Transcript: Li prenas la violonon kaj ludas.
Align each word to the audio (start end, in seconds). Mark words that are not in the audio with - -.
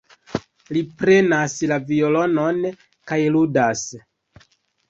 Li 0.77 0.81
prenas 1.01 1.57
la 1.73 1.77
violonon 1.91 2.59
kaj 3.13 3.21
ludas. 3.37 3.85